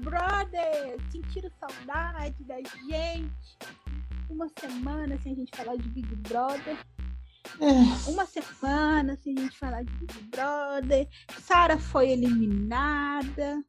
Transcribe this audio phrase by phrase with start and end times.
[0.00, 0.96] Brother!
[1.10, 3.30] Sentiram saudade da gente?
[4.30, 6.76] Uma semana sem a gente falar de Big Brother.
[7.60, 8.10] É.
[8.10, 11.06] Uma semana sem a gente falar de Big Brother.
[11.40, 13.62] Sara foi eliminada.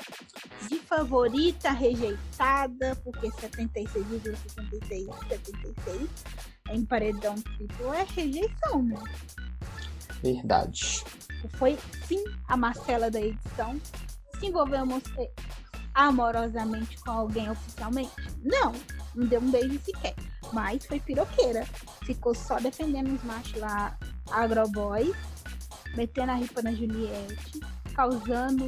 [0.70, 6.10] De favorita rejeitada, porque 76,76, 76
[6.72, 8.96] em paredão triplo é rejeição, né?
[10.24, 11.04] Verdade.
[11.58, 13.80] Foi sim a Marcela da edição.
[14.40, 15.02] Se envolveu amo-
[15.96, 18.12] amorosamente com alguém oficialmente?
[18.44, 18.74] Não,
[19.16, 20.14] não deu um beijo sequer.
[20.54, 21.66] Mas foi piroqueira.
[22.04, 23.98] Ficou só defendendo os machos lá,
[24.30, 25.14] agroboy,
[25.96, 27.60] metendo a ripa na Juliette,
[27.96, 28.66] causando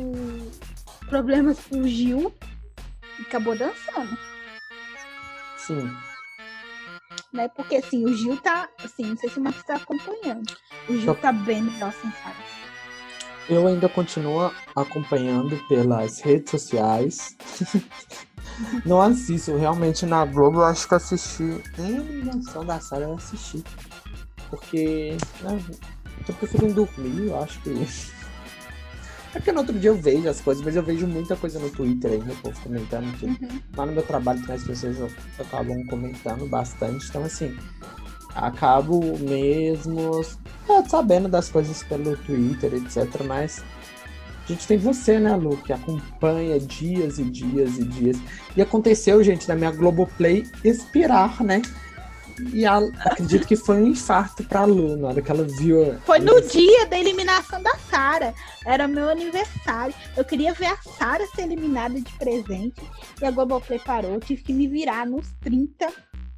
[1.08, 2.34] problemas pro Gil
[3.20, 4.18] e acabou dançando.
[5.58, 5.92] Sim.
[7.34, 7.48] Né?
[7.50, 8.70] Porque assim, o Gil tá.
[8.84, 10.52] Assim, não sei se o Marcos tá acompanhando.
[10.90, 11.22] O Gil Tô.
[11.22, 12.57] tá bem melhor sem Sara.
[13.50, 17.36] Eu ainda continuo acompanhando pelas redes sociais.
[18.86, 21.62] Não assisto, realmente na Globo eu acho que assisti.
[21.78, 23.64] Nem a eliminação da Sarah eu assisti.
[24.50, 25.16] Porque.
[25.42, 25.62] Né,
[26.20, 27.70] eu tô preferindo dormir, eu acho que.
[29.36, 31.70] É porque no outro dia eu vejo as coisas, mas eu vejo muita coisa no
[31.70, 33.62] Twitter ainda, o povo comentando que Uhum.
[33.76, 34.98] lá no meu trabalho as pessoas
[35.38, 37.08] acabam comentando bastante.
[37.10, 37.56] Então, assim,
[38.38, 40.22] acabo mesmo
[40.70, 43.24] é, sabendo das coisas pelo Twitter, etc.
[43.26, 43.64] Mas
[44.44, 48.18] a gente tem você, né, Lu, que acompanha dias e dias e dias.
[48.56, 51.62] E aconteceu, gente, da minha Globoplay expirar, né?
[52.54, 55.98] E a- acredito que foi um infarto pra Lu na hora que ela viu.
[56.06, 58.32] Foi no dia da eliminação da Sara.
[58.64, 59.96] Era meu aniversário.
[60.16, 62.80] Eu queria ver a Sara ser eliminada de presente.
[63.20, 64.14] E a Globoplay parou.
[64.14, 65.88] Eu tive que me virar nos 30.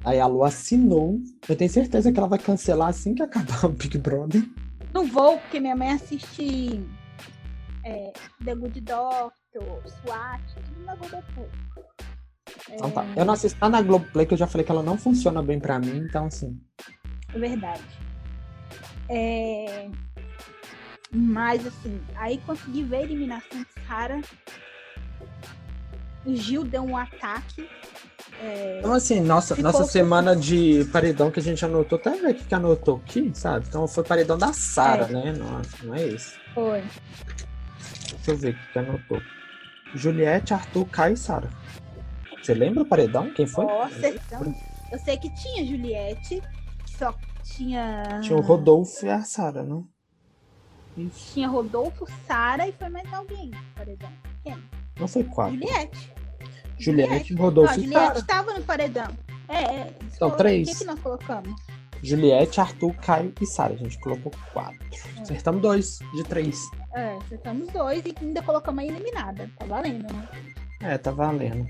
[0.04, 1.20] Aí a Lu assinou.
[1.48, 4.42] Eu tenho certeza que ela vai cancelar assim que acabar o Big Brother.
[4.92, 6.82] Não vou, porque minha mãe assiste
[7.84, 8.12] é,
[8.44, 11.48] The Good Doctor, SWAT, tudo na Globoplay.
[12.70, 13.04] Então tá.
[13.16, 15.60] Eu não assisto nada na Globoplay, que eu já falei que ela não funciona bem
[15.60, 16.60] pra mim, então assim.
[17.32, 17.82] É verdade.
[19.08, 19.88] É,
[21.12, 24.20] Mas assim, aí consegui ver a eliminação de Sara.
[26.24, 27.68] O Gil deu um ataque.
[28.42, 32.34] É, Então, assim, nossa, nossa semana de paredão que a gente anotou, até ver o
[32.34, 33.66] que anotou aqui, sabe?
[33.68, 35.12] Então foi paredão da Sara, É.
[35.12, 35.32] né?
[35.32, 36.34] Não, não é esse.
[36.54, 36.82] Foi.
[38.16, 39.22] Deixa eu ver o que anotou.
[39.94, 41.50] Juliette, Arthur, Caio e Sara.
[42.42, 43.32] Você lembra o paredão?
[43.34, 43.64] Quem foi?
[43.66, 44.54] Nossa, então,
[44.90, 46.40] eu sei que tinha Juliette,
[46.84, 47.14] que só
[47.44, 48.20] tinha.
[48.22, 49.86] Tinha o Rodolfo e a Sara, não?
[50.96, 51.34] Isso.
[51.34, 53.50] Tinha Rodolfo, Sara e foi mais alguém.
[53.74, 54.10] Paredão.
[54.42, 54.56] Quem?
[54.98, 55.54] Não foi quatro.
[55.56, 56.12] Juliette.
[56.80, 59.08] Juliette, Rodolfo e Juliette estava no paredão.
[59.48, 59.94] É, é.
[60.10, 60.68] São O três.
[60.68, 61.60] que, que nós colocamos?
[62.02, 63.74] Juliette, Arthur, Caio e Sara.
[63.74, 64.78] A gente colocou quatro.
[65.20, 66.58] Acertamos dois de três.
[66.94, 69.50] É, acertamos dois e ainda colocamos a eliminada.
[69.58, 70.28] Tá valendo, né?
[70.80, 71.66] É, tá valendo.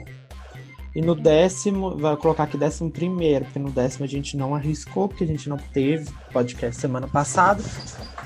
[0.95, 5.09] E no décimo, vai colocar aqui décimo primeiro, porque no décimo a gente não arriscou,
[5.09, 7.63] porque a gente não teve podcast semana passada,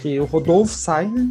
[0.00, 1.28] que o Rodolfo sai, né?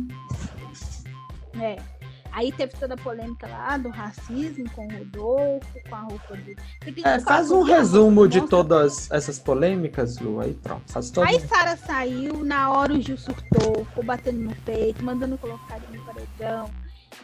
[1.60, 1.93] É.
[2.34, 6.34] Aí teve toda a polêmica lá do racismo com o Rodolfo, com a roupa
[6.82, 11.28] acredita É, faz um a resumo de todas essas polêmicas, Lu, aí pronto, faz todo
[11.28, 15.98] Aí Sara saiu, na hora o Gil surtou, ficou batendo no peito, mandando colocar ele
[15.98, 16.72] no paredão,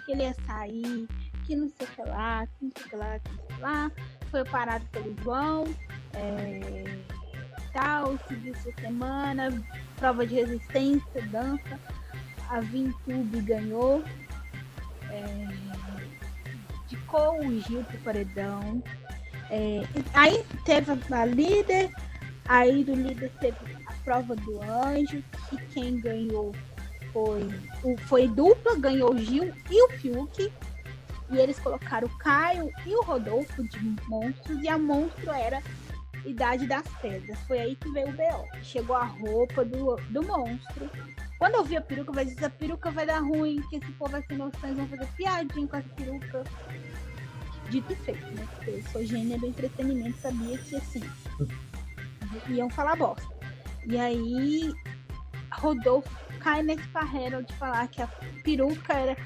[0.05, 1.07] que ele ia sair,
[1.43, 3.45] que não sei o que lá, que não sei o que lá, que não sei
[3.45, 3.91] o que lá.
[4.29, 5.63] Foi parado pelo João,
[6.13, 6.99] é,
[7.73, 9.49] tal, seguiu sua semana,
[9.97, 11.79] prova de resistência, dança.
[12.47, 14.03] A Vintube ganhou.
[17.09, 18.83] Indicou o Gil pro paredão.
[19.49, 19.81] É,
[20.13, 21.89] aí teve a líder,
[22.49, 26.51] Aí do líder teve a prova do anjo, que quem ganhou
[27.13, 27.47] foi,
[27.83, 30.51] o, foi dupla, ganhou o Gil e o Fiuk.
[31.31, 35.61] E eles colocaram o Caio e o Rodolfo de monstros, e a monstro era
[36.25, 37.39] Idade das Pedras.
[37.41, 38.63] Foi aí que veio o B.O.
[38.63, 40.89] Chegou a roupa do, do monstro.
[41.37, 44.11] Quando eu vi a peruca, eu falei, essa peruca vai dar ruim, que esse povo
[44.11, 46.43] vai ser noção, vão fazer piadinha com essa peruca.
[47.69, 48.47] Dito e feito, né?
[48.55, 51.01] Porque eu sou gênia do entretenimento, sabia que assim,
[52.49, 53.27] iam falar bosta.
[53.85, 54.73] E aí,
[55.53, 58.09] Rodolfo cai nesse parreiro de falar que a
[58.43, 59.17] peruca era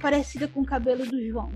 [0.00, 1.52] parecida com o cabelo do João.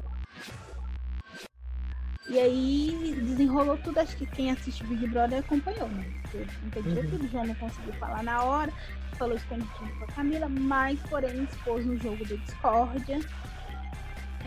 [2.28, 6.04] E aí desenrolou tudo, acho que quem assiste Big Brother acompanhou, né?
[6.30, 7.10] Porque Uhum.
[7.10, 8.70] tudo, o João não conseguiu falar na hora,
[9.16, 13.18] falou escondidinho com a Camila, mas porém expôs no jogo da discórdia.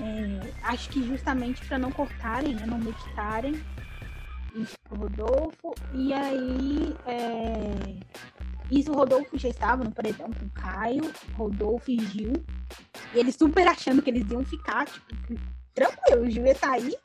[0.02, 3.62] É, acho que justamente para não cortarem, né, não meditarem
[4.56, 5.76] isso pro Rodolfo.
[5.94, 8.00] E aí, é,
[8.72, 12.34] isso o Rodolfo já estava no paredão com o Caio, Rodolfo e Gil.
[13.14, 15.40] E eles super achando que eles iam ficar, tipo,
[15.74, 16.98] tranquilo, o Gil ia sair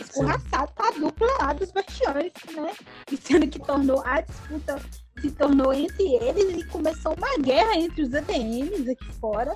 [0.00, 2.72] escorraçado com a dupla lá dos bastiões, né?
[3.10, 4.80] E sendo que tornou a disputa
[5.20, 9.54] se tornou entre eles e começou uma guerra entre os ADMs aqui fora.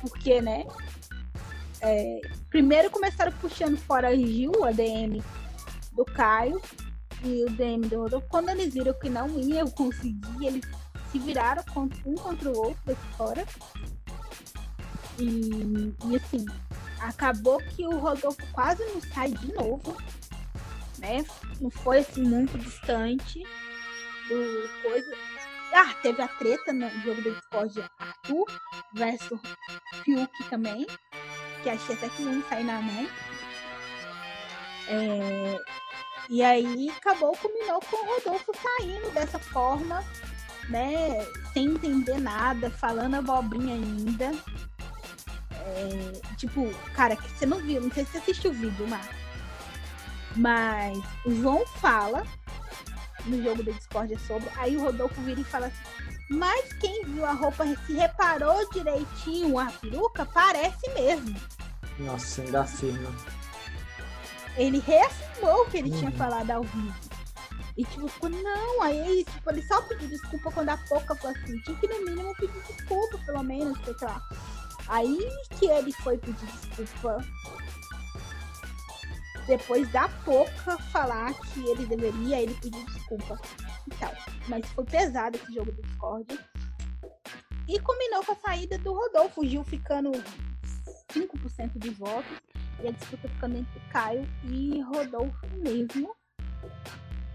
[0.00, 0.66] Porque, né?
[1.82, 5.22] É, primeiro começaram puxando fora Gil, o ADM
[5.92, 6.60] do Caio
[7.22, 8.26] e o DM do Rodolfo.
[8.28, 10.64] Quando eles viram que não ia conseguir, eles
[11.10, 11.62] se viraram
[12.06, 13.46] um contra o outro aqui fora.
[15.18, 16.46] E, e assim,
[17.00, 19.96] acabou que o Rodolfo quase não sai de novo,
[20.98, 21.24] né?
[21.60, 23.42] Não foi assim muito distante
[24.28, 25.16] do coisa.
[25.72, 28.44] Ah, teve a treta no jogo da Discord Arthur
[28.94, 29.40] versus
[30.04, 30.86] Fiuk também,
[31.62, 33.08] que achei até que não sair na mão.
[34.88, 35.60] É...
[36.28, 40.04] E aí acabou, culminou com o Rodolfo saindo dessa forma,
[40.68, 41.26] né?
[41.52, 44.32] Sem entender nada, falando abobrinha ainda.
[45.52, 49.16] É, tipo, cara, que você não viu, não sei se você assistiu o vídeo, Marcos.
[50.36, 52.24] Mas o João fala
[53.26, 55.99] no jogo da Discord sobre, aí o Rodolfo vira e fala assim,
[56.30, 61.34] mas quem viu a roupa se reparou direitinho a peruca, parece mesmo.
[61.98, 63.10] Nossa, ainda afirma.
[64.56, 65.98] Ele reafirmou o que ele uhum.
[65.98, 66.94] tinha falado ao vivo.
[67.76, 71.58] E tipo, ficou, não, aí tipo, ele só pediu desculpa quando a pouca falou assim,
[71.62, 74.22] tinha que no mínimo pedir desculpa, pelo menos, sei lá.
[74.86, 75.18] Aí
[75.58, 76.46] que ele foi pedir
[76.76, 77.24] desculpa.
[79.48, 83.40] Depois da Poca falar que ele deveria, ele pedir desculpa
[83.86, 84.12] e tal.
[84.48, 86.38] Mas foi pesado esse jogo do Discord.
[87.68, 90.10] E combinou com a saída do Rodolfo, Gil ficando
[91.12, 92.38] 5% dos votos.
[92.82, 96.14] E a disputa ficando entre Caio e Rodolfo mesmo.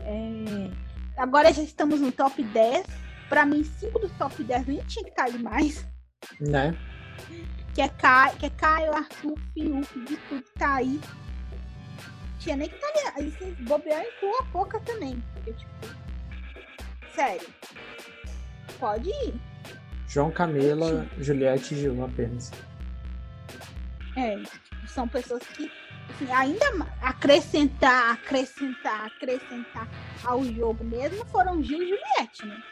[0.01, 0.71] É...
[1.17, 2.85] Agora já estamos no top 10.
[3.29, 5.87] Para mim, 5 dos top 10 nem tinha que cair mais.
[6.39, 6.77] Né?
[7.73, 10.99] Que é, Caio, que é Caio, Arthur, Fiuk, de tudo que tá aí.
[12.39, 13.13] Tinha nem que tá ali.
[13.15, 15.23] Aí se bobear inclua a pouca também.
[15.33, 16.04] Porque, tipo.
[17.15, 17.47] Sério.
[18.79, 19.33] Pode ir.
[20.07, 22.51] João Camila, Juliette e Gil apenas.
[24.17, 24.41] É,
[24.87, 25.71] são pessoas que
[26.09, 26.65] assim, ainda
[27.01, 29.89] acrescentar, acrescentar, acrescentar
[30.23, 32.63] ao jogo mesmo foram Gil e Juliette, né?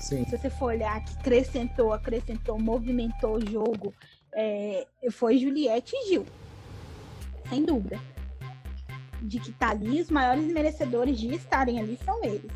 [0.00, 0.24] Sim.
[0.24, 3.92] Se você for olhar que acrescentou, acrescentou, movimentou o jogo,
[4.32, 6.26] é, foi Juliette e Gil.
[7.48, 7.98] Sem dúvida.
[9.20, 12.52] De que tá ali, os maiores merecedores de estarem ali são eles.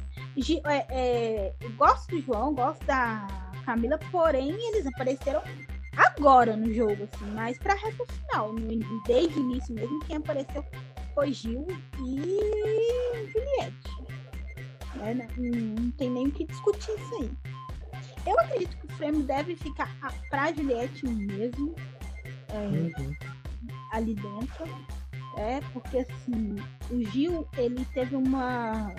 [0.66, 3.26] É, é, gosto do João, gosto da
[3.64, 5.42] Camila, porém eles apareceram
[5.96, 8.54] agora no jogo, assim, mais pra reta final.
[9.06, 10.64] Desde o início mesmo, quem apareceu
[11.14, 11.66] foi Gil
[11.98, 14.02] e Juliette.
[14.96, 15.28] Né?
[15.36, 17.30] Não, não tem nem o que discutir isso aí.
[18.26, 19.88] Eu acredito que o frame deve ficar
[20.30, 21.74] pra Juliette mesmo.
[22.48, 23.14] É, uhum.
[23.92, 24.64] Ali dentro.
[25.36, 26.56] É, porque assim,
[26.90, 28.94] o Gil, ele teve uma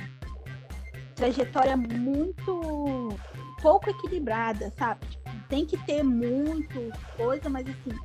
[1.23, 3.17] trajetória muito
[3.61, 5.05] pouco equilibrada, sabe?
[5.07, 7.97] Tipo, tem que ter muito coisa, mas assim,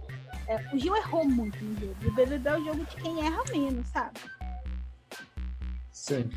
[0.47, 1.97] é, o Gil errou muito no jogo.
[2.01, 4.21] E o BBB é o jogo de quem erra menos, sabe?
[5.91, 6.31] Sim.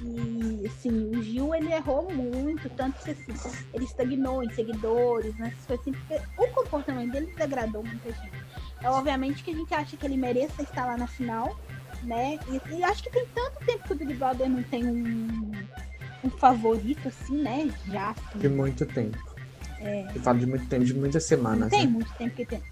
[0.00, 5.52] E, assim, o Gil, ele errou muito, tanto que, assim, ele estagnou em seguidores, né?
[5.66, 8.44] Foi assim, porque o comportamento dele desagradou muita gente.
[8.80, 11.58] É, obviamente que a gente acha que ele mereça estar lá na final,
[12.04, 12.38] né?
[12.48, 15.47] E, e acho que tem tanto tempo que o Big Brother não tem um,
[16.24, 17.70] um favorito, assim, né?
[17.86, 18.10] Já.
[18.10, 18.38] Assim.
[18.38, 19.18] De muito tempo.
[19.80, 20.08] É.
[20.14, 21.60] Eu falo de muito tempo, de muitas semanas.
[21.60, 21.92] Não tem né?
[21.92, 22.62] muito tempo que tem.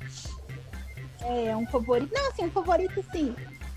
[1.21, 2.13] É, um favorito.
[2.13, 3.35] Não, assim, um favorito, sim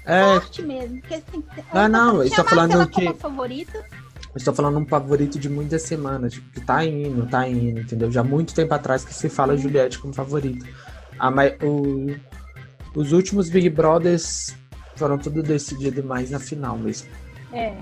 [0.09, 0.39] é...
[0.39, 0.99] forte mesmo.
[1.01, 3.13] Porque, assim, ah, não, eu estou falando que.
[3.13, 3.77] Favorita.
[3.77, 8.11] Eu estou falando um favorito de muitas semanas, tipo, que tá indo, tá indo, entendeu?
[8.11, 9.57] Já há muito tempo atrás que se fala.
[9.57, 10.65] Juliette como favorita.
[11.17, 12.15] Ah, mas o,
[12.95, 14.55] os últimos Big Brothers
[14.95, 17.09] foram tudo decididos mais na final mesmo.
[17.51, 17.75] É.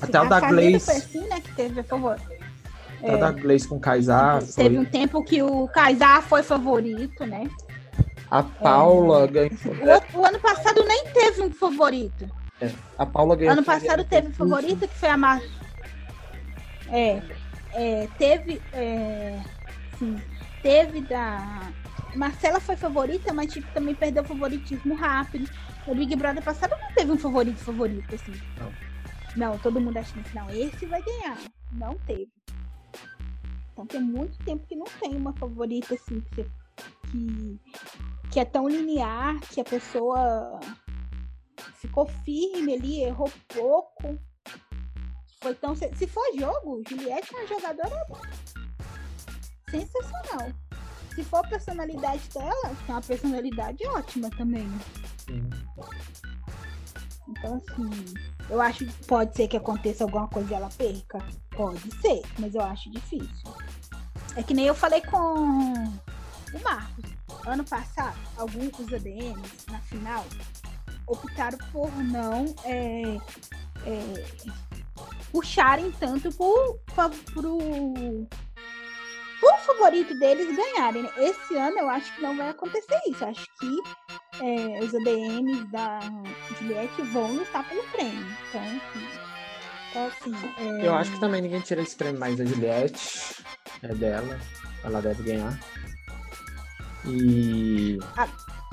[0.00, 0.90] Até o da Glaze.
[0.90, 2.18] Assim, né, que teve a favor.
[2.98, 3.14] Até é.
[3.14, 4.42] o da Glaze com o Kaysar.
[4.42, 4.78] Teve foi...
[4.78, 7.48] um tempo que o Kaysar foi favorito, né?
[8.30, 9.26] A Paula é.
[9.28, 9.50] ganhou.
[10.14, 12.28] O, o, ano passado nem teve um favorito.
[12.60, 12.70] É.
[12.98, 13.52] A Paula ganhou.
[13.52, 15.40] Ano passado teve um favorito que foi a Mar...
[16.90, 17.22] É,
[17.72, 18.60] é, teve.
[18.72, 19.38] É,
[19.98, 20.16] sim,
[20.62, 21.70] teve da.
[22.14, 25.50] Marcela foi favorita, mas tipo, também perdeu o favoritismo rápido.
[25.86, 28.32] O Big Brother passado não teve um favorito favorito, assim.
[28.58, 28.72] Não.
[29.36, 31.38] Não, todo mundo achando que não, esse vai ganhar.
[31.72, 32.32] Não teve.
[33.72, 36.50] Então tem muito tempo que não tem uma favorita assim que você
[37.10, 37.60] que,
[38.30, 40.60] que é tão linear, que a pessoa
[41.74, 44.18] ficou firme ali, errou pouco.
[45.40, 45.74] Foi tão.
[45.74, 48.06] Se for jogo, Juliette é uma jogadora
[49.68, 50.52] sensacional.
[51.14, 54.78] se for a personalidade dela, é uma personalidade ótima também, né?
[55.26, 55.48] Sim.
[57.28, 58.14] Então, assim,
[58.50, 61.18] eu acho que pode ser que aconteça alguma coisa e ela perca.
[61.50, 63.54] Pode ser, mas eu acho difícil.
[64.36, 67.04] É que nem eu falei com o Marcos.
[67.46, 70.24] Ano passado, alguns dos ADMs, na final,
[71.06, 73.16] optaram por não é,
[73.86, 74.24] é,
[75.30, 76.78] puxarem tanto pro,
[77.32, 77.58] pro,
[79.84, 81.02] favorito deles ganharem.
[81.02, 81.10] né?
[81.18, 83.22] Esse ano eu acho que não vai acontecer isso.
[83.22, 83.78] Eu acho que
[84.40, 86.00] é, os ADMs da
[86.58, 88.26] Juliette vão lutar pelo prêmio.
[88.48, 88.80] Então,
[89.90, 93.44] então, assim é, Eu acho que também ninguém tira esse prêmio mais da Juliette.
[93.82, 94.40] É dela.
[94.82, 95.58] Ela deve ganhar.
[97.06, 97.98] E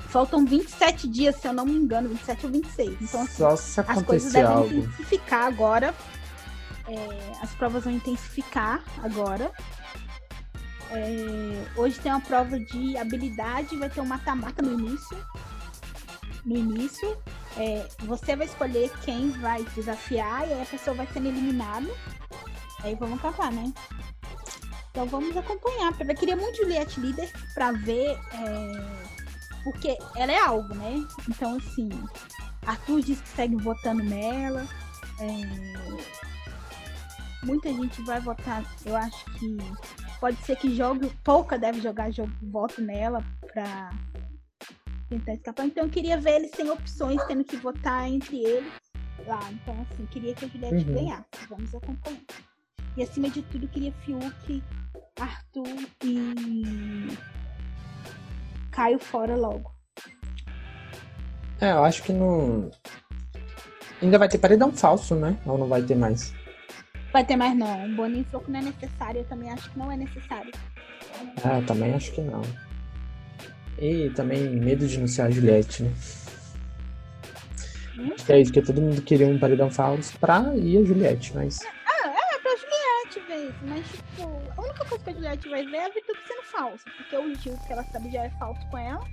[0.08, 3.02] faltam 27 dias, se eu não me engano, 27 ou 26.
[3.02, 4.74] Então, assim, só se as coisas devem algo.
[4.74, 5.96] intensificar agora.
[6.88, 9.52] É, as provas vão intensificar agora.
[10.92, 15.18] É, hoje tem uma prova de habilidade, vai ter um mata-mata no início.
[16.44, 17.18] No início,
[17.58, 21.88] é, você vai escolher quem vai desafiar e aí a pessoa vai sendo eliminada.
[22.84, 23.72] Aí vamos acabar, né?
[24.90, 25.94] Então vamos acompanhar.
[26.00, 31.06] Eu queria muito Juliette líder pra ver, é, porque ela é algo, né?
[31.30, 31.90] Então assim,
[32.66, 34.68] Arthur diz que segue votando nela.
[35.20, 36.02] é,
[37.44, 38.64] muita gente vai votar.
[38.86, 39.58] Eu acho que
[40.20, 41.12] pode ser que jogue.
[41.24, 43.92] Pouca deve jogar jogo, voto nela pra
[45.12, 45.66] tentar escapar.
[45.66, 48.72] Então eu queria ver eles sem opções, tendo que votar entre eles
[49.28, 49.40] lá.
[49.52, 50.94] Então, assim, queria que a Juliette Uhum.
[50.96, 51.48] ganhasse.
[51.50, 52.20] Vamos acompanhar.
[52.98, 54.64] E acima de tudo, queria Fiuk,
[55.20, 57.08] Arthur e
[58.72, 59.72] Caio fora logo.
[61.60, 62.72] É, eu acho que não.
[64.02, 65.38] Ainda vai ter paredão falso, né?
[65.46, 66.34] Ou não vai ter mais?
[67.14, 67.86] Vai ter mais não.
[67.86, 69.20] O Boninho falou que não é necessário.
[69.20, 70.52] Eu também acho que não é necessário.
[71.44, 72.42] Ah, eu também acho que não.
[73.78, 75.92] E também medo de ser a Juliette, né?
[77.98, 78.16] Hum?
[78.26, 81.60] Que é isso, porque todo mundo queria um paredão falso pra ir a Juliette, mas.
[81.62, 83.60] É pra Juliette ver isso.
[83.68, 86.84] Mas, tipo, a única coisa que a Juliette vai ver é a Vitube sendo falsa.
[86.98, 89.06] Porque o Gil, que ela sabe, já é falso com ela.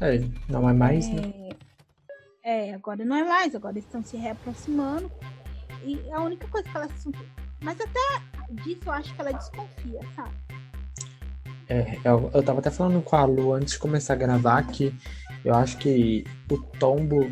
[0.00, 1.50] É, não é mais, né?
[2.44, 3.54] É, é, agora não é mais.
[3.54, 5.10] Agora eles estão se reaproximando.
[5.84, 6.88] E a única coisa que ela...
[7.62, 10.45] Mas até disso eu acho que ela desconfia, sabe?
[11.68, 14.94] É, eu, eu tava até falando com a Lu antes de começar a gravar que
[15.44, 17.30] eu acho que o tombo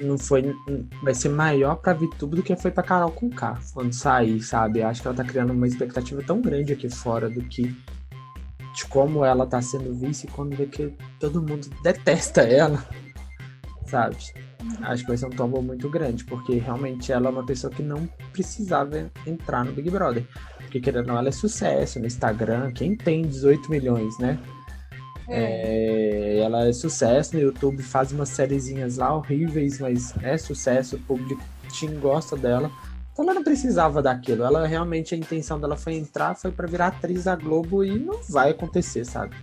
[0.00, 0.54] não foi.
[1.02, 4.80] Vai ser maior pra VTube do que foi pra Carol com K quando sair, sabe?
[4.80, 7.74] Eu acho que ela tá criando uma expectativa tão grande aqui fora do que.
[8.74, 12.84] de como ela tá sendo vice quando vê que todo mundo detesta ela,
[13.86, 14.16] sabe?
[14.82, 17.82] Acho que vai ser um tombo muito grande, porque realmente ela é uma pessoa que
[17.82, 20.26] não precisava entrar no Big Brother.
[20.58, 22.72] Porque querendo ou não, ela é sucesso no Instagram.
[22.72, 24.38] Quem tem 18 milhões, né?
[25.28, 31.00] É, ela é sucesso no YouTube, faz umas sériezinhas lá horríveis, mas é sucesso, o
[31.00, 31.42] público
[32.00, 32.70] gosta dela.
[33.12, 34.44] Então ela não precisava daquilo.
[34.44, 38.20] Ela realmente a intenção dela foi entrar, foi pra virar atriz da Globo e não
[38.28, 39.34] vai acontecer, sabe?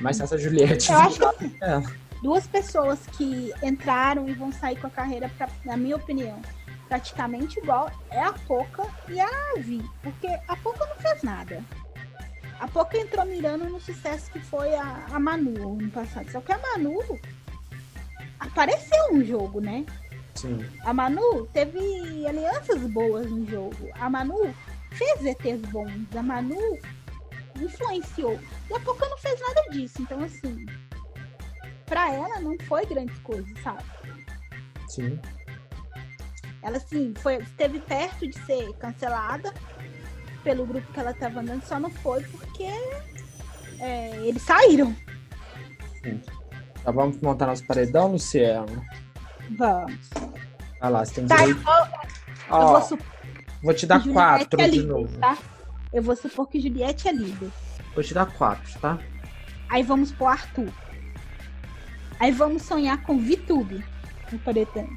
[0.00, 1.82] Mas se essa Juliette Eu acho que é,
[2.22, 6.40] duas pessoas que entraram e vão sair com a carreira, pra, na minha opinião,
[6.88, 9.82] praticamente igual é a Poca e a Vi.
[10.02, 11.62] Porque a Poca não fez nada.
[12.60, 16.30] A Poca entrou mirando no sucesso que foi a, a Manu no passado.
[16.30, 17.00] Só que a Manu
[18.38, 19.84] apareceu no jogo, né?
[20.34, 20.58] sim.
[20.84, 21.78] A Manu teve
[22.26, 23.88] alianças boas no jogo.
[23.94, 24.54] A Manu
[24.90, 26.06] fez ETs bons.
[26.16, 26.78] A Manu
[27.60, 28.38] influenciou.
[28.70, 30.02] E a Poca não fez nada disso.
[30.02, 30.66] Então, assim,
[31.92, 33.82] pra ela não foi grandes coisas, sabe?
[34.88, 35.20] Sim.
[36.62, 39.52] Ela, assim, foi, esteve perto de ser cancelada
[40.42, 42.64] pelo grupo que ela tava andando, só não foi porque
[43.78, 44.96] é, eles saíram.
[46.02, 48.82] Então vamos montar nosso paredão, Luciano.
[49.58, 50.08] Vamos.
[50.80, 51.86] Vai lá, você tem Tá, eu vou, eu
[52.48, 53.06] Ó, vou supor
[53.62, 55.18] vou te dar Juliette quatro é de líder, novo.
[55.18, 55.36] tá?
[55.92, 57.50] Eu vou supor que Juliette é líder.
[57.94, 58.98] Vou te dar quatro, tá?
[59.68, 60.72] Aí vamos pro Arthur.
[62.22, 63.84] Aí vamos sonhar com Vitube
[64.30, 64.88] no paredão.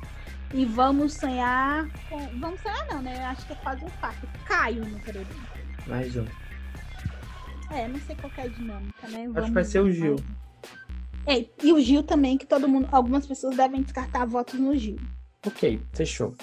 [0.53, 2.19] E vamos sonhar com.
[2.39, 3.17] Vamos sonhar não, né?
[3.17, 4.27] Eu acho que é quase um fato.
[4.45, 5.37] Caio no paredão.
[5.87, 6.25] Mais um.
[7.71, 9.27] É, não sei qual é a dinâmica, né?
[9.33, 10.17] Acho que vai ser o Gil.
[11.25, 12.87] É, e o Gil também, que todo mundo.
[12.91, 14.99] Algumas pessoas devem descartar votos no Gil.
[15.47, 16.35] Ok, fechou.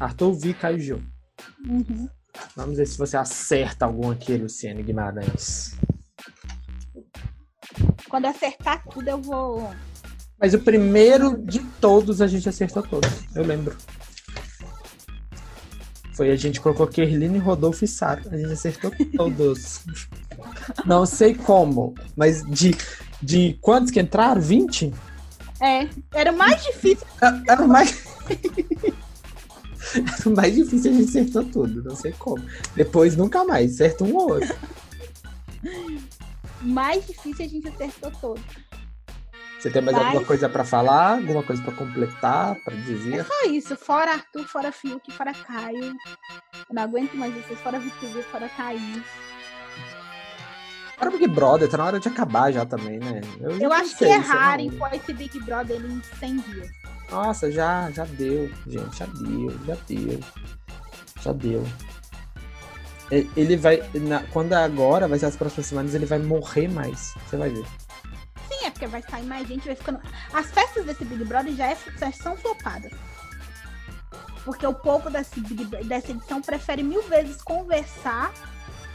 [0.00, 1.02] Arthur, Vi, Caio Gil.
[1.68, 2.08] Uhum.
[2.56, 5.76] Vamos ver se você acerta algum aqui, Luciane Guimarães.
[8.08, 9.70] Quando acertar tudo, eu vou.
[10.42, 13.08] Mas o primeiro de todos a gente acertou todos.
[13.32, 13.76] Eu lembro.
[16.14, 18.22] Foi a gente colocou Kerline, Rodolfo e Sara.
[18.28, 19.84] A gente acertou todos.
[20.84, 22.76] Não sei como, mas de,
[23.22, 24.40] de quantos que entraram?
[24.40, 24.92] 20?
[25.60, 27.06] É, era mais difícil.
[27.48, 28.04] Era mais.
[29.94, 32.42] era mais difícil a gente acertou tudo, não sei como.
[32.74, 34.56] Depois nunca mais, acerta um ou outro.
[36.62, 38.40] mais difícil a gente acertou todo.
[39.62, 40.06] Você tem mais Mas...
[40.06, 41.18] alguma coisa para falar?
[41.18, 43.20] Alguma coisa para completar, para dizer?
[43.20, 43.76] É só isso.
[43.76, 45.84] Fora Arthur, fora Fiuk, fora Caio.
[45.84, 47.60] Eu não aguento mais vocês.
[47.60, 49.04] Fora Vitor, fora Thaís.
[51.00, 53.20] O Big Brother, tá na hora de acabar já também, né?
[53.40, 56.68] Eu, eu acho que errarem com esse Big Brother em 100 dias.
[57.08, 58.98] Nossa, já, já deu, gente.
[58.98, 60.20] Já deu, já deu.
[61.20, 61.64] Já deu.
[63.36, 63.80] Ele vai.
[63.94, 67.14] Na, quando é agora, vai ser as próximas semanas, ele vai morrer mais.
[67.28, 67.64] Você vai ver
[68.82, 70.00] porque vai sair mais gente, vai ficando.
[70.32, 72.92] As festas desse Big Brother já, é, já são flopadas.
[74.44, 78.32] Porque o povo desse Big, dessa edição prefere mil vezes conversar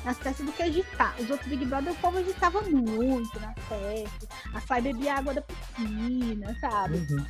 [0.03, 1.15] nas festas do que agitar.
[1.19, 4.29] Os outros Big Brother o povo agitava muito nas festas.
[4.53, 6.97] A Fly bebia água da piscina, sabe?
[6.97, 7.25] Uhum.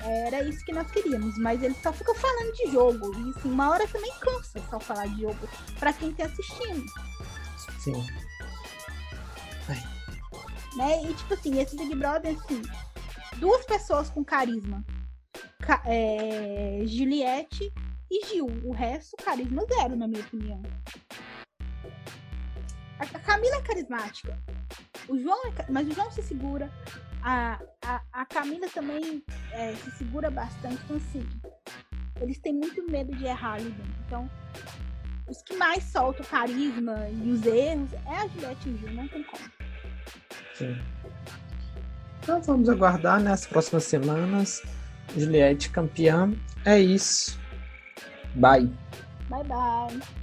[0.00, 3.12] Era isso que nós queríamos, mas eles só ficam falando de jogo.
[3.18, 5.48] E assim, uma hora também cansa só falar de jogo
[5.80, 6.86] para quem tá assistindo.
[7.80, 8.06] Sim.
[10.78, 11.02] Né?
[11.02, 12.62] E tipo assim, esse Big Brother, assim,
[13.38, 14.84] duas pessoas com carisma.
[15.60, 17.72] Ca é, Juliette
[18.08, 18.46] e Gil.
[18.62, 20.62] O resto, carisma zero, na minha opinião.
[23.00, 24.38] A Camila é carismática.
[25.08, 26.70] O João é, mas o João se segura.
[27.22, 30.80] A, a, a Camila também é, se segura bastante.
[30.84, 31.28] Então, assim,
[32.20, 34.02] eles têm muito medo de errar ali dentro.
[34.06, 34.30] Então,
[35.28, 38.94] os que mais soltam o carisma e os erros é a Juliette e o Gil,
[38.94, 39.57] não tem como.
[42.22, 44.62] Então vamos aguardar nas né, próximas semanas.
[45.16, 46.32] Juliette campeã.
[46.64, 47.38] É isso.
[48.34, 48.70] Bye.
[49.28, 50.18] Bye bye.